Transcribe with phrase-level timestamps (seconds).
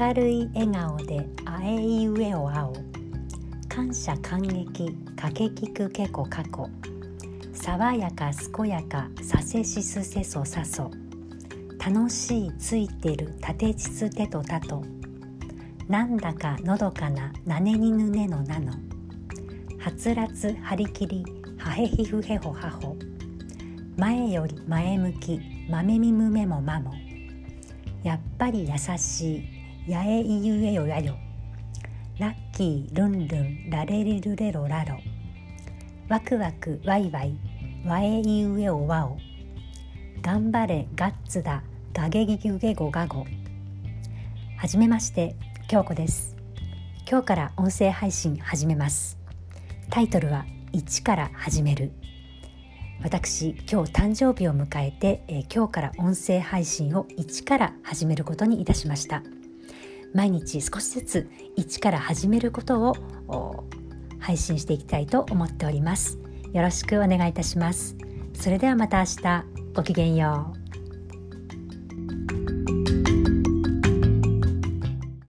[0.00, 2.72] 明るい笑顔であえいうえをあお
[3.68, 6.70] 感謝感激かけきくけこかこ。
[7.52, 10.90] 爽やか健やかさせしすせそさそ。
[11.84, 14.82] 楽しいついてるたてちつてとたと。
[15.86, 18.72] なんだかのどかななねにぬねのなの。
[19.78, 21.22] はつらつはりきり
[21.58, 22.96] はへひふへほはほ。
[23.98, 26.94] 前より前向きまめみむめもまも。
[28.02, 29.59] やっぱり優しい。
[29.90, 31.16] やえいゆえよやよ。
[32.20, 35.00] ラッキールンルンラレリルレロラロ
[36.08, 37.36] ワクワクワイワイ
[37.84, 39.18] ワエイウエオワオ
[40.22, 43.26] 頑張れガッツだガゲギギュゲゴガゴ
[44.58, 45.34] はじめまして
[45.66, 46.36] 京子です。
[47.10, 49.18] 今日から音声配信始めます。
[49.90, 51.90] タイトルは1から始める。
[53.02, 59.24] 私今日誕生日を迎えて、え今日から音声配信を1から始めることにいたしました。
[60.14, 63.64] 毎日少しずつ一から始めることを
[64.18, 66.18] 配信していきたいと思っております。
[66.52, 67.96] よろしくお願いいたします。
[68.34, 69.60] それではまた明日。
[69.72, 70.59] ごきげんよう。